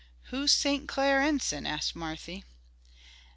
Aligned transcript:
"Who's 0.31 0.51
St. 0.51 0.87
Clar 0.87 1.19
Enson?" 1.21 1.67
asked 1.67 1.95
Marthy. 1.95 2.43